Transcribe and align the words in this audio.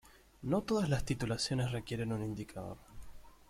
No 0.41 0.63
todas 0.63 0.89
las 0.89 1.05
titulaciones 1.05 1.71
requieren 1.73 2.11
un 2.11 2.23
indicador. 2.23 2.79